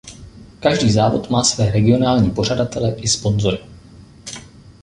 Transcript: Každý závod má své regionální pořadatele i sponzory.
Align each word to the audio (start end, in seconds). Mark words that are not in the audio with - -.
Každý 0.59 0.91
závod 0.91 1.29
má 1.29 1.43
své 1.43 1.71
regionální 1.71 2.31
pořadatele 2.31 2.95
i 2.95 3.07
sponzory. 3.07 3.57